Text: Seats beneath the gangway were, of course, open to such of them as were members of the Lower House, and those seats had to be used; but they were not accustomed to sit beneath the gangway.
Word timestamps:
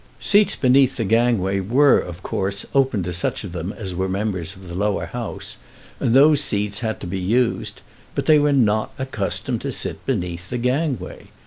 Seats 0.19 0.55
beneath 0.55 0.97
the 0.97 1.03
gangway 1.03 1.59
were, 1.59 1.99
of 1.99 2.23
course, 2.23 2.65
open 2.73 3.03
to 3.03 3.13
such 3.13 3.43
of 3.43 3.51
them 3.51 3.71
as 3.71 3.93
were 3.93 4.09
members 4.09 4.55
of 4.55 4.67
the 4.67 4.73
Lower 4.73 5.05
House, 5.05 5.57
and 5.99 6.15
those 6.15 6.41
seats 6.41 6.79
had 6.79 6.99
to 7.01 7.05
be 7.05 7.19
used; 7.19 7.83
but 8.15 8.25
they 8.25 8.39
were 8.39 8.51
not 8.51 8.91
accustomed 8.97 9.61
to 9.61 9.71
sit 9.71 10.03
beneath 10.07 10.49
the 10.49 10.57
gangway. 10.57 11.27